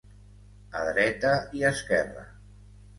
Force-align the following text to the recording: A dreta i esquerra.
A 0.79 0.81
dreta 0.89 1.37
i 1.61 1.65
esquerra. 1.73 2.29